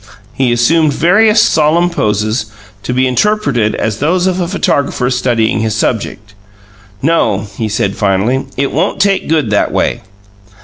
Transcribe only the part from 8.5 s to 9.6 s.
"it won't take good